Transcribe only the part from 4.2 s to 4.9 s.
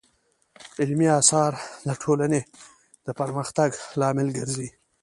ګرځي.